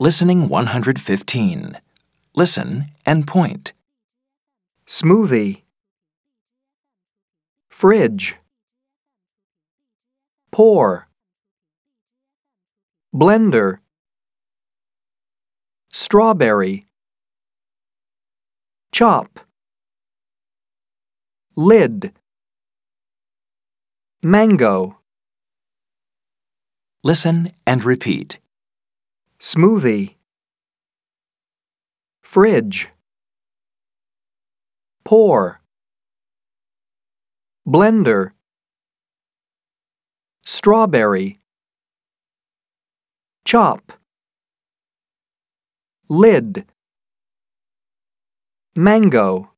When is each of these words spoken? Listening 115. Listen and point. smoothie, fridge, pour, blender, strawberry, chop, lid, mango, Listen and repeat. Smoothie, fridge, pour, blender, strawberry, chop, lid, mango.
Listening 0.00 0.48
115. 0.48 1.78
Listen 2.34 2.86
and 3.06 3.26
point. 3.26 3.72
smoothie, 4.86 5.62
fridge, 7.68 8.34
pour, 10.50 11.08
blender, 13.14 13.78
strawberry, 15.92 16.84
chop, 18.92 19.40
lid, 21.56 22.12
mango, 24.22 24.98
Listen 27.06 27.50
and 27.66 27.84
repeat. 27.84 28.38
Smoothie, 29.44 30.14
fridge, 32.22 32.88
pour, 35.04 35.60
blender, 37.68 38.30
strawberry, 40.46 41.36
chop, 43.44 43.92
lid, 46.08 46.64
mango. 48.74 49.53